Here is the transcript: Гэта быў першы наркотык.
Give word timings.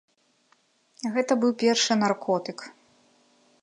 Гэта 1.17 1.33
быў 1.43 1.51
першы 1.67 2.01
наркотык. 2.03 2.59